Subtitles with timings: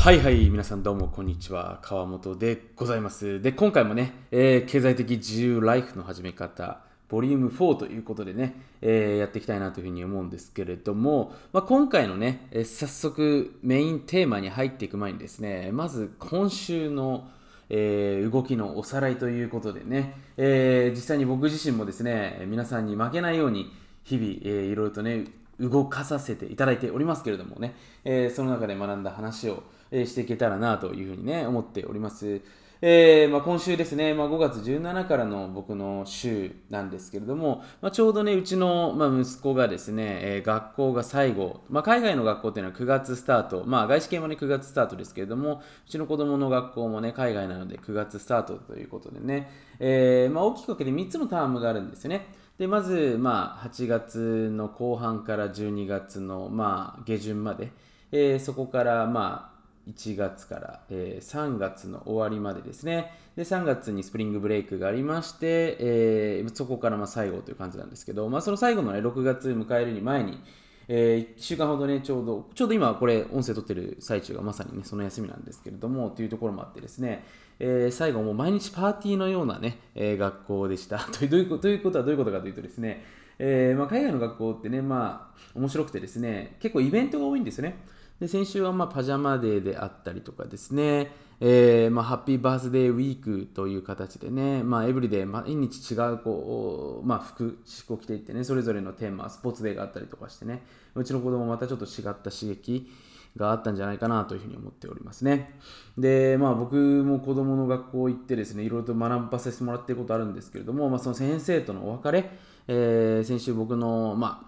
[0.00, 1.80] はいはい、皆さんどうもこんにちは。
[1.82, 3.42] 川本でございます。
[3.42, 6.78] で、今回もね、えー経済的自由ライフの始め方、
[7.08, 17.28] ボリューム4ということでね、えーやっていきたいなというふうに思うんですけれども、まあ、今回のね、えー早速メインテーマに入っていく前にですね、まず今週の
[17.68, 23.72] えー動きのおさらいということでね、えー実際に僕自身もですね、皆さんに負けないように、
[24.04, 25.24] 日々、えーいろいろとね、
[25.58, 27.74] 動かさせていただいておりますけれどもね、
[28.04, 32.40] えーその中で学んだ話を、えーしていけたらなというふうにね、思っております。
[32.80, 49.50] えーまあ、今週ですね、まあ、5月17からの僕の週なんですけれども、まあ、ちょうどね、うちの、まあ、息子がですね、えー学校が最後、まあ、海外の学校っていうのは9月スタート、まあ、外資系もね、9月スタートですけれども、うちの子供の学校もね、海外なので9月スタートということでね、
[49.80, 52.28] えーまあ、大きく分けて3つのタームがあるんですよね。
[52.58, 57.72] でまず、まあ、8月の後半から12月の、まあ、下旬まで、
[58.12, 59.57] えーそこから、まあ、
[59.88, 63.12] 1月から、えー3月の終わりまでですね。
[63.36, 70.40] で、3月にスプリングブレイクがありまして、えーそこからま最後という感じなんですけど、まあ、その最後の、ね、6月迎えるに前に、
[70.88, 77.24] え1週間ほどね、ちょうど、ちょうど今これ音声撮ってる最中がまさにね、その休みなんですけれども、というところもあってですね、
[77.58, 80.98] えー最後もう毎日パーティーのようなね、えー学校でした。
[81.12, 83.04] というどういうこということはどういうことかというとですね、
[83.38, 87.78] えまあ、海外の学校ってね、まあ、面白くてですね、結構イベントが多いんですよね。
[88.20, 100.64] で先週はまあパジャマデーであったりとかですね、えーまあ、ハッピーバースデーウィークという形でね、まあ、エブリデイ毎日違うこう、まあ、服、服を着ていってね、それぞれのテーマ、スポーツデーがあったりとかしてね、
[100.96, 102.90] うちの子供またちょっと違った刺激
[103.36, 105.56] があったんじゃないかなというふうに思っておりますね。
[105.96, 112.30] で、まあ僕も子供の学校行ってですね、いろいろと学ばせてもらっていることあるんですけれども、まあその先生とのお別れ、
[112.66, 114.47] えー先週僕の、ま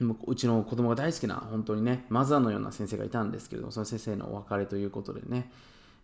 [0.00, 5.50] ううちの子供が大好きな本当にねマザーのような先生がいたんですけれどもその先生のお別れということでね、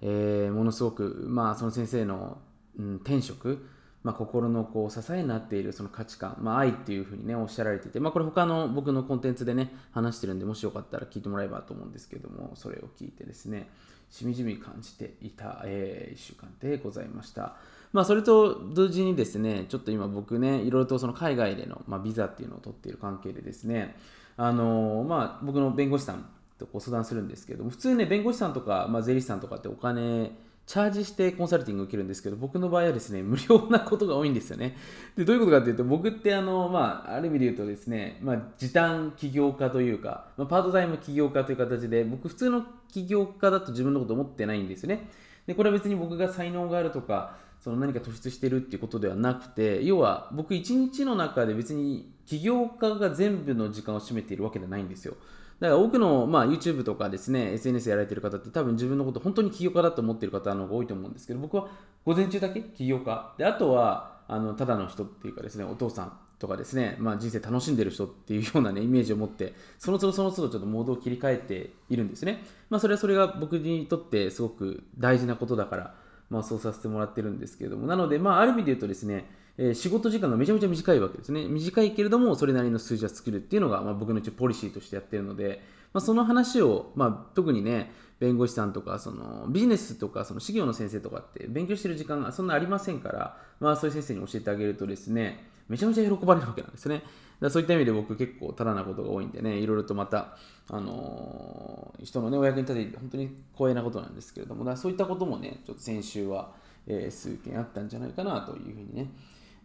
[0.00, 2.38] えーものすごくまあその先生の、
[2.78, 3.66] うん、転職
[4.02, 13.68] まあ、心のこう支えになっているその価値観、まあ、愛っていうふうにねおっしゃられていて、まあ、これ他の僕のコンテンツでね話してるんでもしよかったら聞いてもらえばと思うんですけどもそれを聞いてですね
[14.11, 17.56] しみじみ感じていた、え1週間でございました。
[17.92, 23.97] まあ、それと同時にですね、ちょっと今僕ね、いろいろとその海外での、まあ、ビザっていうのを取っている関係でですね、
[24.36, 26.27] あのまあ、僕の弁護士さん
[26.58, 30.33] とご相談するんですけど、普通ね、弁護士さんとか、まあ、税理士さんとかってお金、
[30.64, 34.77] チャージしてコンサルティング受けるんですけど、僕の場合はですね、無料なことが多いんですよね。
[35.17, 45.11] で、どういうことかというと、僕ってあの、まあ、ある意味で言うとですね、まあ、時短起業家というか、まあ、パートタイム起業家という形で、僕普通の起業家だと自分のこと思ってないんですよね。
[45.47, 55.14] で、これは別に僕が才能があるとか、その何か突出してるっていうことではなくて、要は僕一日の中で別に起業家が全部の時間を占めているわけではないんですよ。
[55.61, 61.68] だから多くの、まあ、YouTube とかですね、SNS やられてる方って多分自分のこと本当に起業家だと思ってる方の方が多いと思うんですけど、僕は
[62.05, 63.33] 午前中だけ起業家。
[63.39, 72.42] で、あとは、あの、ただの人っていうかですね、お父さんとかですね、まあ、人生楽しんでる人っていうようなね、イメージを持って、その都度その都度ちょっとモードを切り替えているんですね。
[72.68, 75.94] まあ、それはそれが僕にとってすごく大事なことだから、
[76.32, 79.26] まあ、そうさせてもらってるんですけれども、なので、まあ、ある意味で言うとですね、
[79.58, 81.46] えー仕事時間がめちゃめちゃ短いわけですね。
[81.46, 85.62] 短いけれども、それなりの数字は作るっていうのが、まあ、僕の一応ポリシーとしてやってるので、
[85.92, 97.02] まあ、その話を、まあ、特にね、弁護士さんとか、そのビジネスとか、その資料の先生とかって勉強してる時間がそんなありませんから、まあ、そういう先生に教えてあげるとですね、めちゃめちゃ喜ばれるわけなんですね。
[97.40, 100.36] だそういった意味で僕結構ただなことが多いんでね、いろいろとまた、
[100.68, 106.52] あのー人のね、お役に立てて本当に光栄なことなんですけれども、だそういったこともね、ちょっと先週は、
[106.86, 109.11] えー数件あったんじゃないかなというふうにね、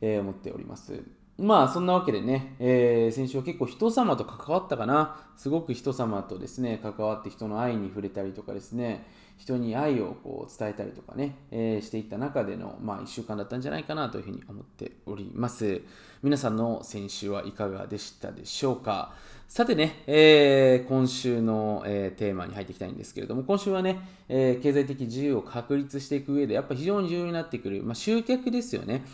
[0.02, 1.04] えー思っております。
[1.38, 9.06] まあそんなわけでね、えー先週は結構人様と関わったかな、すごく人様とですね、関わって人の愛に触れたりとかですね、
[9.38, 15.82] 人に愛をこう伝えたりとかね、えーしていった中での、まあ、1週間だったんじゃないかなというふうに思っております。
[16.24, 19.14] 皆さんの先週はいかがでしたでしょうか？
[19.48, 29.06] さてね、えー今週の、えーテーマに入っていきたいんですけれども、今週はね、えー経済的自由を確立していく上で、やっぱ非常に重要になってくる、まあ、集客ですよね。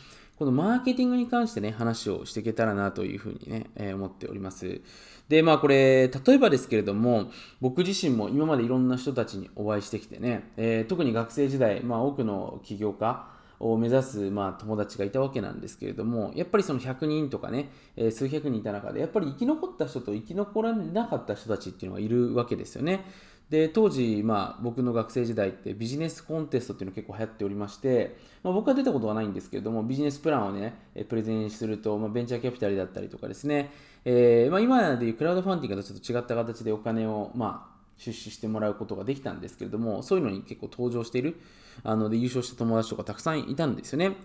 [0.44, 4.82] このマーケティングに関してね、話をしていけたらなというふうにね、えー思っております。
[5.30, 7.32] で、まあこれ、例えばですけれども、
[7.62, 13.26] 僕自身も今までいろんな人たちにお会いしてきてね、えー特に学生時代、まあ多くの起業家、
[13.60, 23.06] を目指す、まあ、友達がいたわけなんですけれども、やっぱりその100人とかね、えー数百人いた中で、やっぱり生き残った人と生き残らなかった人たちっていうのがいるわけですよね。
[23.54, 30.74] で当時、まあ、僕の学生時代ってビジネスコンテストっていうの結構流行っておりまして、まあ、僕は出たことはないんですけれどもビジネスプランをね
[31.08, 33.72] プレゼンすると、まあ、ベンチャーキャピタルだったりとかですね、
[34.06, 41.40] えーまあ、今でいうクラウドファンディングとちょっと違った形でお金を、まあ出資してもらうことができたんですけれども、そういうのに結構登場している、
[41.84, 44.18] あので優勝した友達とかたくさんいたんですよね。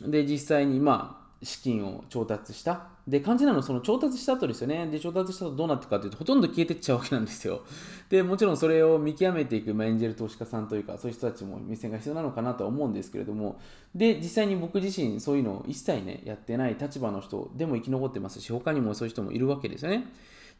[0.00, 2.88] で、実際にまあ、資金を調達した。
[3.06, 4.86] で、肝心なのはその調達した後ですよね。
[4.86, 7.60] で、調達した後どうなっていくかというと、ほとんど消えてっちゃうわけなんですよ。
[8.08, 13.60] で、もちろんそれを見極めていく、まあ、エンジェル投資家さんというか、そういう人たちも目線が必要なのかなとは思うんですけれども、
[13.94, 20.06] で、実際に僕自身、そういうのを一切ね、やってない立場の人でも生き残ってますし、他にもそういう人もいるわけですよね。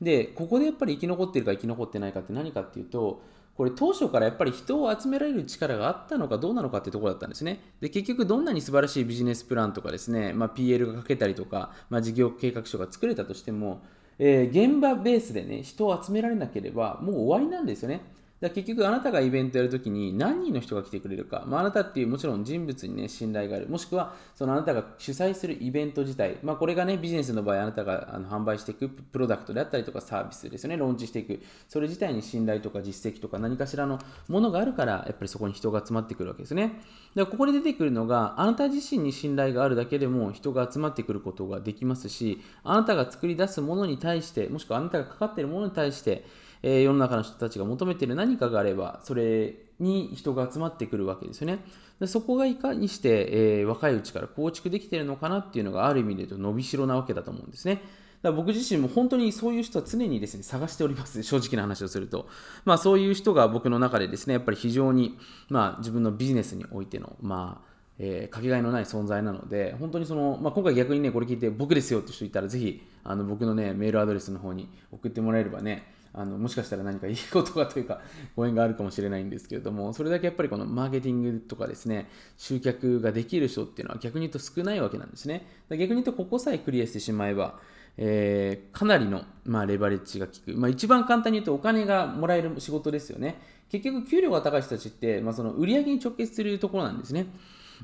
[0.01, 3.23] で、ここでやっぱり生き残ってるか生き残ってないかって何かっていうと、
[3.57, 7.61] これ当初からやっぱり人を集められる力があったのかどうなのかってところだったんですね。
[7.81, 13.81] で、結局どんなに素晴らしいビジネスプランとかですね、まあ、PL が書けたりとか、まあ、事業計画書が作れたとしても、
[14.19, 18.03] えー、現場ベースでね、人を集められなければもう終わりなんですよね。
[18.41, 23.69] だ結局あなたがイベントやるときに何人の人が来てくれるか、まあ、あなたっていうもちろん人物にね信頼がある。
[23.69, 30.77] もしくはそのあなたが主催するイベント自体、まあ、これがねビジネスの場合あなたがあの販売していくプロダクトであったりとかサービスですよね。
[30.77, 31.41] ローンチしていく。
[31.69, 33.99] それ自体に信頼とか実績とか何かしらの
[34.29, 36.81] ものがあるからやっぱりそこに人が集まってくるわけですね。
[37.15, 46.27] だからここで出てくるのがあなた自身に信頼があるだけでも人が集まってくることができますしあなたが作り出すものに対してもしくはあなたがかかっているものに対して
[46.63, 51.59] えー、世の中の人たちが求めている何かがあれば、それに人が集まってくるわけですよね。
[52.01, 57.77] でそこがいかにして、えー、若いうちから構築できているのかなっていうのがある意味で言うと伸びしろなわけだと思うんですね。
[57.77, 57.85] だか
[58.23, 62.29] ら僕自身も本当にそういう人は常にですね探しております、正直な話をすると。
[62.65, 65.19] まあ、そういう人が僕の中でですね、やっぱり非常に、
[65.49, 78.01] まあ、自分のビジネスにおいての、まあ、えー、かけがえのない存在なので、本当にその、まあ、今回逆にね、これ聞いて僕ですよって人いたら、ぜひ、あの僕のね、メールアドレスの方に送ってもらえればね、あのもしかしたら何かいいことがというか
[78.35, 82.09] ご縁があるかもしれないんですけれどもそれだけやっぱりこのマーケティングとかですね
[82.39, 85.47] 集客ができる人っていうのは逆に言うと少ないわけなんですね。
[85.71, 87.59] 逆に言うとここさえクリアしてしまえば
[87.99, 93.41] えー、かなりの、まあ、レバレッジが効く、まあ、一番簡単に言うとお金がもらえる仕事ですよね。
[93.71, 97.27] 結局給料が高い人たちって、まあ、その売り上げに直結するところなんですね。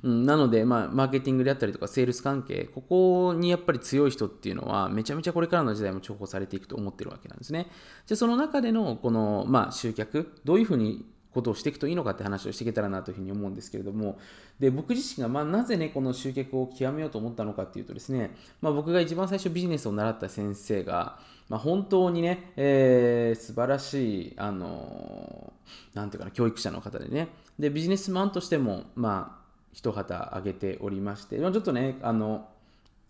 [0.02, 7.68] うん、なので、まあ、マーケティングであったりとか、セールス関係、ここにやっぱり強い人っていうのは、めちゃめちゃこれからの時代も重宝されていくと思ってるわけなんですね。
[8.06, 14.18] じゃその中での、この、まあ、集客、どういうふうにことをしていくといいのかって話をしていけたらなというふうに思うんですけれども、
[14.60, 21.18] で僕自身がまあなぜね、この集客を極めようと思ったのかっていうとですね、まあ、僕が一番最初ビジネスを習った先生が、
[21.48, 27.28] まあ、本当にね、えー、素晴らしい、あのー、なんていうかな、教育者の方でね、
[27.58, 29.41] でビジネスマンとしても、まあ、
[29.72, 32.48] 一旗挙げておりまして、まあ、ちょっとね、あの、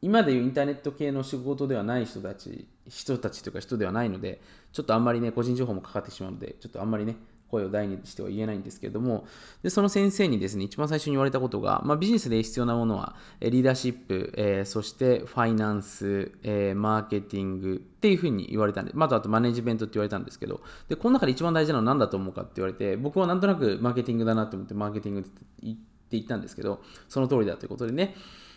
[0.01, 4.41] 今でいうインターネット系の仕事ではない人たち、人たちというか人ではないので、
[4.73, 7.17] ちょっとあんまりね、個人情報もかかってしまうので、ちょっとあんまりね、
[7.53, 9.27] 声を大にしては言えないんですけれども、
[9.63, 25.31] でその先生にですね、一番最初に言われたことが、まあ、ビジネスで必要なものは、リーダーシップ、えー、そしてファイナンス、えー、マーケティングっていうふうに言われたんで、まずあとマネジメントって言われたんですけど、で、この中で一番大事なのは何だと思うかって言われて、僕はなんとなくマーケティングだなと思って、マーケティングって
[25.63, 28.15] 言って、って言ったんですけど、その通りだということでね、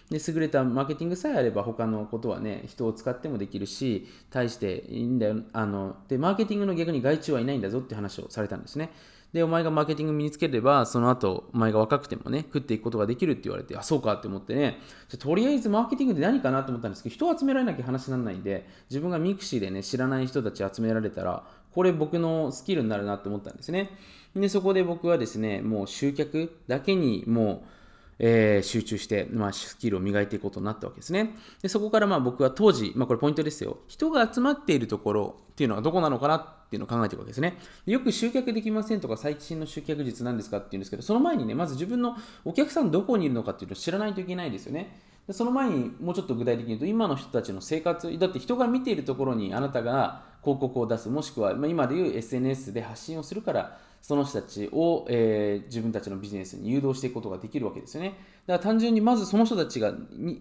[0.09, 5.37] で優れたマーケティングさえあれば他のことはね人を使ってもできるし対していいんだよ。
[5.53, 8.91] あのでマーケティングの逆に外注はいないんだぞって話をされたんですね。
[9.33, 14.77] でお前がマーケティング身につければその後お前が若くてもね食っていくことができるって言われてあそうかって思ってね。
[15.09, 21.43] じゃとりあえずマーケティングって何かなと思ったんですけど人を集められなきゃ話にならないんで自分が mixi でね知らない人たち集められたら
[21.73, 23.89] これ僕のスキルになるなって思ったんですね。
[24.35, 27.75] でそこで僕はですねもう集客だけにもう
[28.19, 31.35] えー、集中して、まあ、スキルを磨いていくことになったわけですね。
[31.61, 33.79] でそこからまあ僕は当時、まあ、これポイントですよ。
[33.87, 37.57] 人が集まっているところっていうのはどこなのかなっていうのを考えていくわけですね。
[37.85, 44.97] よく集客できませんとか最新の集客術なんですかっていうんですけど、その前にね、まず自分のお客さんどこにいるのかっていうのを知らないといけないですよね。
[45.27, 58.09] でその前にもうちょっと具体的に言うと、今の人たちの生活、だって人が見ているところにあなたが広告を出す、もしくはま今でいう SNS で発信をするから、その人たちを、えー、自分たちのビジネスに誘導していくことができるわけですよね。
[58.45, 59.95] だから単純にまずその人たちが、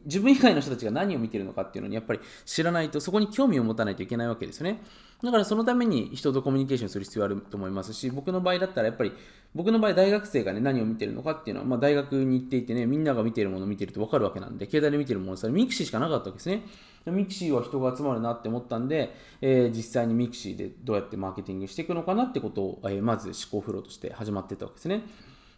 [0.05, 4.83] 自分以外の人たちが何を見てるのかっていうのにやっぱり知らないと、そこに興味を持たないといけないわけですよね。
[5.23, 9.13] だからそのために人とコミュニケーションする必要があると思いますし、僕の場合だったらやっぱり、
[9.55, 16.65] 僕の場合大学生がね、何を見てるのかっていうのは、まあ、大学に行っていてね、みんなが見てるものを見てると分かるわけなんで、携帯で見てるものそれ mixi しかなかったわけですね。
[17.07, 25.03] mixi は人が集まるなって思ったんで、えー、実際に mixi でどうやってマーケティングしていくのかなってことを、えー、まず思考フローとして始まってたわけですね。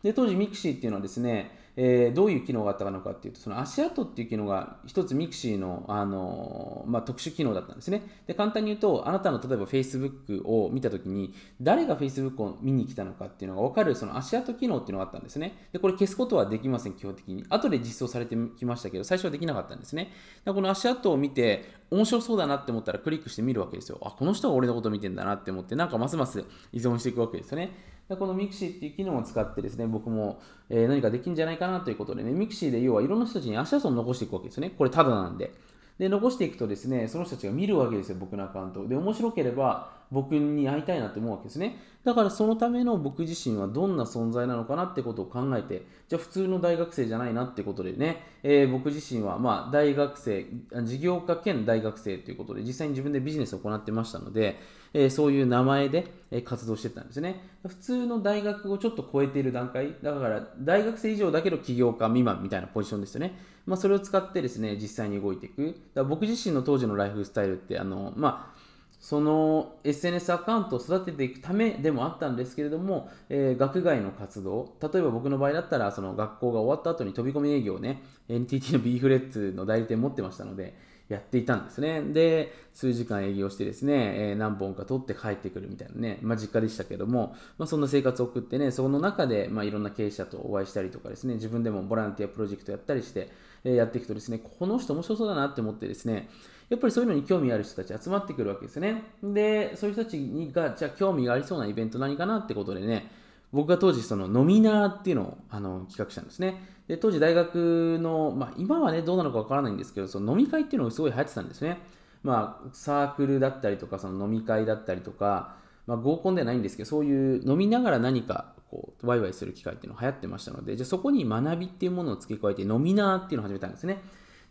[0.03, 8.03] で当時 mixi っていうのはですねえー、どういう機能があったのかっていうと、その足跡っていう機能が一つ mixi の、あのまあ、特殊機能だったんですね。
[8.27, 15.69] で、簡単に言うと、あなたの例えば Facebook を見たときに、誰が Facebook を見に来たのかっていうのが分かるその足跡機能っていうのがあったんですね。
[15.73, 17.45] で、これ消すことはできません、基本的に。
[17.51, 20.13] 後で実装されてきましたけど、最初はできなかったんですね。
[20.47, 23.99] でこの足跡を見て、面白そうだなって思ったらクリックしてみるわけですよ。
[24.03, 27.96] あ、この人が俺のこと見てんだなって思って、なんかますます依存していくわけですよね。
[28.09, 34.71] でこの mixi っていう機能を使ってですね、僕も、え、何かできるんじゃないかなということでね、mixi で要はいろんな人たちに足跡を残していくわけですよね。
[34.71, 35.53] これただなんで。
[35.99, 38.87] で、残していくとですね、その人たちが見るわけですよ、僕のアカウント。
[38.87, 41.79] で、面白ければ僕に会いたいなって思うわけですね。
[42.05, 50.47] だからそのための僕自身はどんな存在なのかなってことを考えて、じゃあ普通の大学生じゃないなってことでね、えー、僕自身はまあ大学生、
[50.85, 54.61] 事業家兼大学生ということで、実際に自分でビジネスを行ってましたので、
[54.93, 56.07] えー、そういう名前で
[56.45, 57.41] 活動してたんですね。
[57.67, 63.56] 普通の大学をちょっと超えている段階、だから大学生以上だけど起業家未満みたいなポジションですよね。
[63.67, 65.67] まあ、それを使ってですね、実際に動いていく。
[65.67, 68.57] だから僕自身の当時のライフスタイルって、あの、まあ、
[68.99, 80.75] その SNS アカウントを育てていくためでもあったんですけれども、えー、学外の活動、例えば僕の場合だったら、その学校が終わった後に飛び込み営業をね、NTT の B フレッツの代理店持ってましたので、
[81.09, 82.03] やっていたんですね。
[82.03, 93.31] で、数時間営業してですね、えー、何本か取って帰ってくるみたいなね、まあ、実家でしたけども、まあ、そんな生活を送ってね、その中で、まあ、いろんな経営者とお会いしたりとかですね、自分でもボランティアプロジェクトやったりして、
[93.65, 96.29] え、やっていくとですね、この人面白そうだなって思ってですね、
[96.69, 99.05] やっぱりそういうのに興味ある人たち集まってくるわけですね。
[99.23, 103.11] で、そういう人たちにが、じゃあ興味がありそうなイベント何かなってことでね、
[103.53, 106.63] 僕が当時そのノミナーっていうのをあの企画したんですね。
[106.89, 111.79] で当時大学の、まあ、今はねどうなのかわからないんですけどその飲み会っていうのがすごい流行ってたんですね。
[112.23, 124.03] まあ、サークルだったりとかその飲み会だったりとか、まあ、合コンではないんですけどそういう飲みながら何かこうワイワイする機会っていうのが流行ってましたのでじゃあそこに学びっていうものを付け加えてノミナーっていうのを始めたんですね。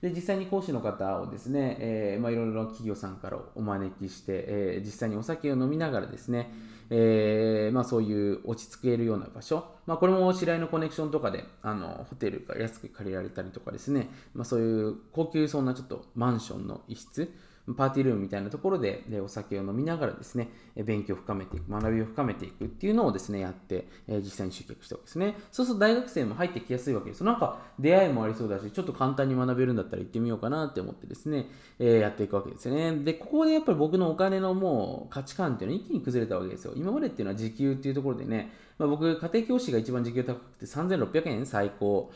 [0.02, 6.52] で実際に講師の方をですね、えーまあ、いろいろな企業さんからお招きして、えー、実際にお酒を飲みながらですね、
[6.90, 17.34] えーまあ、そういう落ち着けるような場所、まあ、これも知り合いのコネクションとかであのホテルが安く借りられたりとかですね、ま、そういう高級そうなちょっとマンションの一室
[17.74, 25.36] パーティールームみたいなところででお酒を飲みながらですね、勉強を深めていく、学びを深めていくっていうのをですね、やって、え実際に集客したわけですね。
[25.52, 27.24] そうすると大学生も入ってきやすいわけです。
[27.24, 31.48] なんか出会いもありそうだし、ちょっと簡単に学べるんだったら行ってみようかなって思ってですね、
[31.80, 32.96] えやっていくわけですね。
[32.98, 36.74] で、ここでやっぱり僕のお金のもう価値観っていうのは一気に崩れたわけですよ。
[36.76, 42.12] 今までっていうのは時給っていうところでね、まあ、僕、家庭教師が一番時給高くて3600円最高。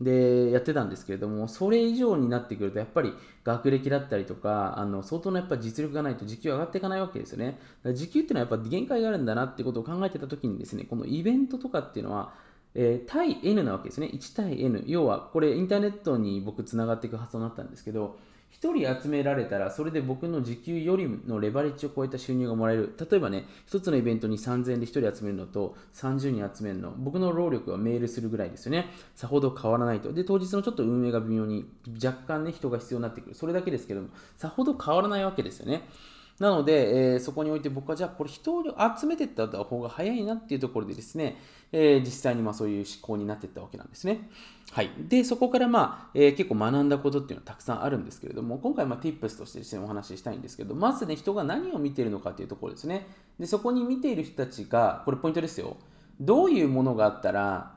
[0.00, 3.12] でやってたんですけれどもそれ以上になってくるとやっぱり
[3.44, 7.58] 学歴だったりとかあの相当のやっぱ実力がないと時給上がっていかないわけですよね
[7.94, 12.32] 時給っていうのはやっぱ限界があるんだなってことを考えてた時にですねこのイベントとかっていうのは
[12.74, 14.10] えー、対 N なわけですね。
[14.12, 14.82] 1対 N。
[14.86, 18.18] 要は、これインターネットに僕つながっていく発想になったんですけど、
[18.62, 22.94] 1人集められたら、それで僕の時給よりのレバレッジを超えた収入がもらえる。
[22.98, 28.86] 例えばね、1つのイベントに3000円で1人集めるのと30人集めるの、僕の労力はメールするぐらいですよね。
[29.14, 30.12] さほど変わらないと。
[30.12, 31.66] で、当日のちょっと運営が微妙に
[32.02, 33.34] 若干ね、人が必要になってくる。
[33.34, 35.88] それだけですけども、さほど変わらないわけですよね。
[36.38, 38.64] なので、えー、そこにおいて僕はじゃあこれ人を
[38.98, 41.36] 集めていった方が早いなっていうところでですね、
[41.70, 44.28] えー、実際にまあそういう思考になっていったわけなんですね。
[44.72, 44.90] はい。
[44.98, 53.06] で、そこからまあ、えー、結構学んだことっていうのはたくさんあるんですけれども、今回まあ tips としてですね、お話ししたいんですけど、まずね、人が何を見ているのかっていうところですね。
[53.38, 55.76] で、そこに見ている人たちが、これポイントですよ。
[56.20, 57.74] どういうものがあったら、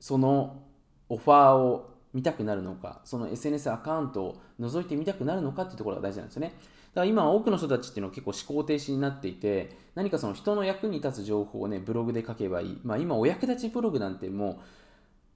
[0.00, 0.62] その
[1.08, 6.54] オファーを見たくなるのか、その SNS アカウントを覗いてみたくなるのかっていうところが大事なんですよね。
[6.94, 12.80] だから今多くの人たちっていうのは結構思考停止になっていて、何かその人の役に立つ情報をね、ブログで書けばいい。
[12.84, 14.60] まあ今お役立ちブログなんても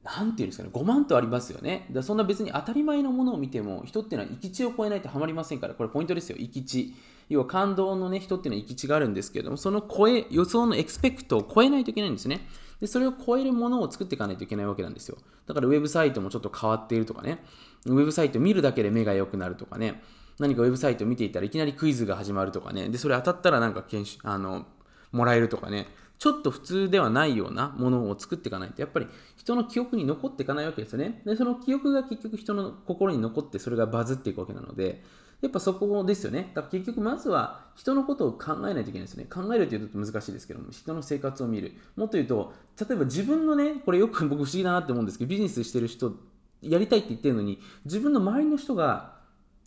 [0.04, 1.88] う、なんていうんですかね、5万とありますよね。
[1.90, 6.94] だそんな別に当たり前のものを見ても、人っていうのは行き地を超えないとハマりませんから、これポイントですよ、行き地。
[7.28, 12.46] 要は感動のね、人っていうのは行き地があるんですけれども、その超え、予想のエクスペクトを超えないといけないんですね。
[12.80, 15.18] で、それを超えるものを作っていかないといけないわけなんですよ。
[15.46, 17.42] だからウェブサイトもちょっと変わっているとかね、
[17.86, 20.02] ウェブサイト見るだけで目が良くなるとかね、
[20.38, 24.66] 何かウェブサイトを見ていたらいきなりクイズが始まるとかね、で、それ当たったらなんか研修、あの、
[25.10, 29.06] もらえるとかね、ちょっと普通ではないようなものを作っていかないと、やっぱり
[29.36, 31.22] 人の記憶に残っていかないわけですよね。
[31.24, 35.02] で、その記憶が結局人の心に残って、それがバズっていくわけなので、
[35.40, 36.50] やっぱそこですよね。
[36.54, 39.28] だから結局まずは人のことを考えないといけないですよね。
[39.30, 41.74] 考えるというと難しいですけども、人の生活を見る。
[41.94, 46.16] もっと言うと、例えば自分のね、これよく 僕不思議だなって思うんですけど、ビジネスしてる人、
[46.60, 49.18] やりたいって言ってるのに、自分の周りの人が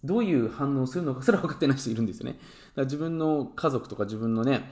[0.04, 2.34] どういう反応をするのかすら分かってない人いるんですよね。
[2.34, 2.42] だか
[2.78, 4.72] ら自分の家族とか自分のね、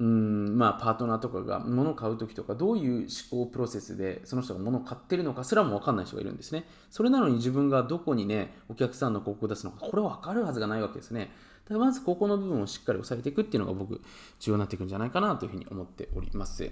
[0.00, 6.64] うんまあ、パートナーとかが物を買う時とかどういう思考プロセスでその人が物を買ってるのかすらも分かんない人がいるんですね。
[6.90, 11.30] それなのに自分がどこにねお客さんの広告を出すのかこれは分かるはずがないわけですね。
[11.74, 14.00] だまずここの部分をしっかり押さえていくっていうのが僕
[14.40, 16.70] 重要になっていくんじゃないかなというふうに思っております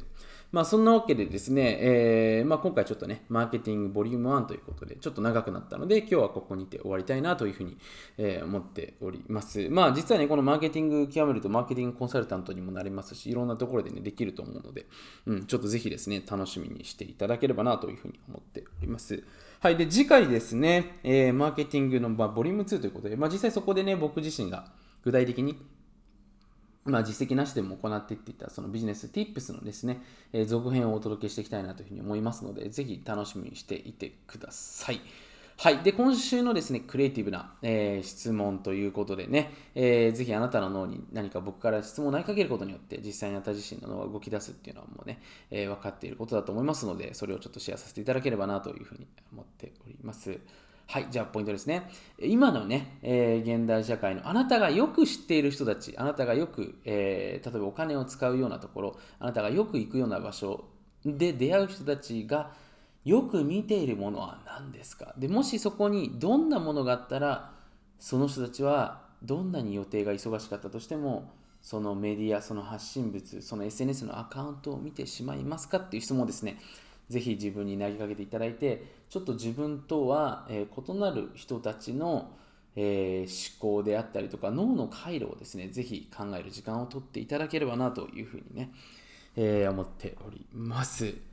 [0.50, 7.76] まあそんなわけでですね、えーまあ、今回ちょっとねマーケティングボリューム1ということでちょっと長くなったので今日はここにて終わりたいなというふうに、
[8.16, 14.86] え、思っておりますまあ実はねこのマーケティング極めるとマーケティングコンサルタントにもなりますしいろんなところでねできると思うので、
[15.26, 19.22] うん、ちょっとぜひですね楽しみにしていただければなというふうに思っております
[19.60, 19.76] はい。
[19.76, 24.70] で、次回ですね、えー、マーケティングの、まあ、ボリューム2ということで、まあ、実際そこでね、僕自身が
[25.08, 25.56] 具体的に？
[26.84, 35.00] まあ、実績なしでも行っていっていたそのビジネス Tips のですね、えー、続編をお届けしていきたいなというふうに思いますので、ぜひ楽しみにしていてください。
[35.58, 35.78] はい。
[35.82, 50.38] で、今週のですね、クリエイティブな、えー、質問ということでね、えー、ぜひあなたの脳に何か僕から質問を投げかけることによって、実際にあなた自身の脳が動き出すっていうのはもうね、えー、分かっていることだと思いますので、それをちょっとシェアさせていただければなというふうに思っております。
[50.90, 51.90] はい、じゃあポイントですね。
[52.18, 60.64] 今のね、えー、現代社会のあなたがよく知っている人たち、あなたがよく、えー、例えばお金を使うようなところ、あなたがよく行くような場所
[61.04, 62.52] で出会う人たちが
[63.04, 65.12] よく見ているものは何ですか？
[65.18, 67.52] でもしそこにどんなものがあったら、
[67.98, 71.30] その人たちはどんなに予定が忙しかったとしても、
[71.60, 75.76] そのメディア、その発信物、その SNS のアカウントを見てしまいますか？
[75.76, 76.58] っていう質問ですね。
[77.08, 82.30] ぜひ自分に投げかけていただいてちょっと自分とは、え異なる人たちの、
[82.76, 83.26] え、
[83.60, 88.72] 思考であったりとか脳の回路をですねぜひ考える時間をとっていただければなというふうにね、
[89.36, 91.27] え、思っております。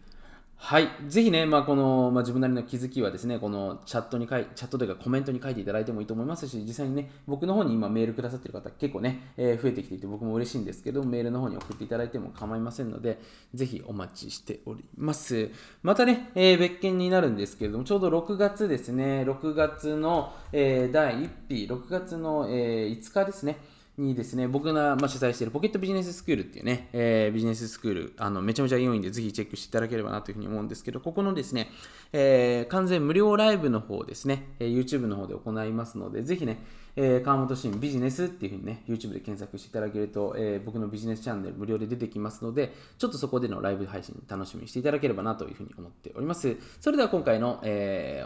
[0.58, 0.90] はい。
[1.08, 13.20] ぜひね、まあ、この、まあ、自分なりの気づきはですね、このチャットに書い、チャットというかコメントに書いていただいてもいいと思いますし、実際にね、僕の方に今メールくださっている方結構ね、えー、増えてきていて僕も嬉しいんですけど、メールの方に送っていただいても構いませんので、
[13.54, 15.52] ぜひお待ちしております。
[15.84, 23.60] またね、えー、別件になるんですけれども、ちょうど6月ですね、6月の、えー、第1日、6月の、え5日ですね、
[23.98, 31.70] にですね、僕が、ま主催しているポケットビジネススクールっていうね、えー、ビジネススクール、あのめちゃめちゃ良いんで、ぜひチェックしていただければなというふうに思うんですけど、ここのですね、
[32.12, 36.58] えー、完全無料ライブの方ですね、え、YouTube の方で行いますので、ぜひね、
[36.98, 46.58] えー、川本慎ビジネスっていうふうにね、YouTube で検索していただけると、えー、僕のビジネスチャンネル無料で出てきますので、ちょっとそこでのライブ配信楽しみにしていただければなというふうに思っております。
[46.80, 48.26] それでは今回の、え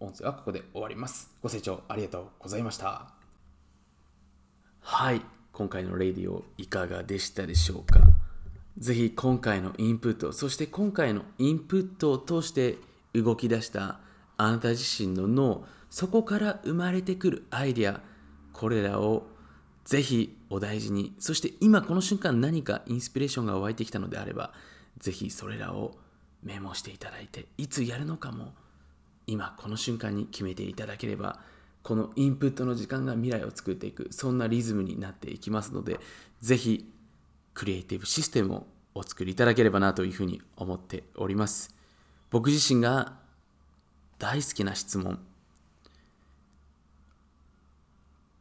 [0.00, 1.34] ー、音声はここで終わります。
[1.42, 3.23] ご清聴ありがとうございました。
[4.86, 5.22] はい。
[5.52, 8.00] 今回のレディオいかがでしたでしょうか？
[8.76, 12.76] ぜひ今回のインプット、そして今回のインプットを通して
[13.14, 13.98] 動き出した
[14.36, 18.02] あなた自身の脳、そこから生まれてくるアイデア、
[18.52, 19.26] これらを
[19.86, 24.52] ぜひお大事に、そして今この瞬間何かインスピレーションが湧いてきたのであれば、
[24.98, 25.96] ぜひそれらを
[26.42, 28.52] メモしていただいて、いつやるのかも
[29.26, 31.40] 今この瞬間に決めていただければ
[31.84, 36.00] このインプットの時間が未来を作っていくそんなリズムになっていきますので
[36.40, 36.90] ぜひ
[37.52, 41.74] クリエイティブシステムをお作りいただければなというふうに思っております。
[42.30, 43.14] 僕自身が
[44.18, 45.18] 大好きな質問。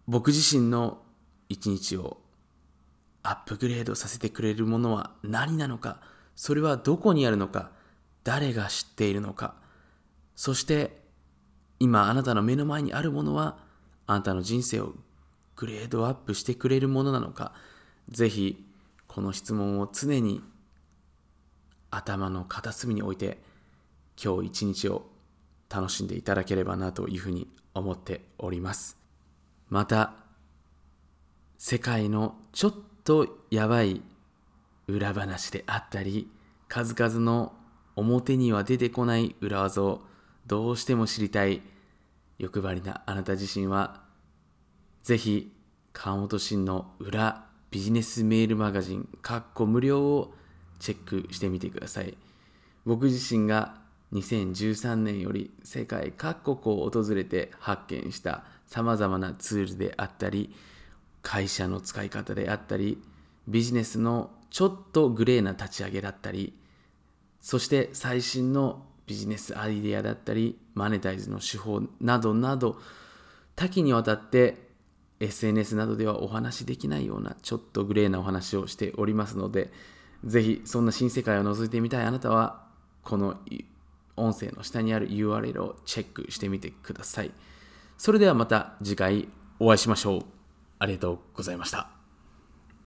[0.08, 1.02] 僕自身の
[1.50, 2.18] 一日を
[3.24, 6.02] アップグレードさせてくれるものは何なのか
[6.36, 7.72] それはどこにあるのか
[8.24, 9.56] 誰が知っているのか
[10.36, 11.03] そして
[11.84, 13.58] 今あなたの目の前にあるものは
[14.08, 14.94] あなたの人生を
[15.58, 17.52] グレードアップしてくれるものなのか。
[18.10, 18.66] ぜひ
[19.06, 20.42] この質問を常に
[21.92, 23.38] 頭の片隅に置いて
[24.22, 25.10] 今日一日を
[25.70, 28.98] 楽しんでいただければなというふうに思っております。
[29.70, 30.14] また
[31.58, 34.02] 世界のちょっとやばい
[34.88, 36.30] 裏話であったり
[36.70, 37.52] 数々の
[37.98, 40.02] 表には出てこない裏技を
[40.48, 41.62] どうしても知りたい。
[42.44, 44.04] 欲張りなあなた自身は、
[45.02, 45.54] ぜひ、
[45.94, 50.34] 川本慎の裏ビジネスメールマガジン、かっこ無料を
[50.80, 52.18] チェックしてみてください。
[52.86, 53.76] 僕自身が
[54.12, 60.54] 2013年より世界各国を訪れて発見した様々なツールであったり、
[61.22, 63.02] 会社の使い方であったり、
[63.48, 66.54] ビジネスのちょっとグレーな立ち上げだったり、
[67.40, 72.80] そして最新のビジネスアイデアだったり、マネタイズの手法などなど、
[73.56, 74.70] 多岐にわたって
[75.20, 79.72] SNS などではお話しできないようなちょっとグレーなお話をしておりますので、
[80.26, 82.66] ぜひそんな新世界を覗いてみたいあなたは、
[83.04, 83.38] この
[84.18, 87.32] 音声の下にある URL をチェックしてみてください。
[88.00, 89.28] それではまた次回
[89.60, 90.22] お会いしましょう。
[90.80, 91.93] ありがとうございました。